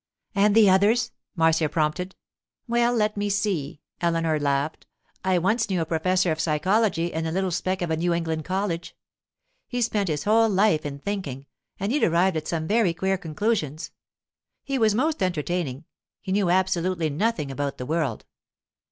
[0.33, 2.15] 'And the others?' Marcia prompted.
[2.67, 4.87] 'Well, let me see,' Eleanor laughed.
[5.23, 8.43] 'I once knew a professor of psychology in a little speck of a New England
[8.43, 8.95] college.
[9.67, 11.45] He spent his whole life in thinking,
[11.79, 13.91] and he'd arrived at some very queer conclusions.
[14.63, 18.25] He was most entertaining—he knew absolutely nothing about the world.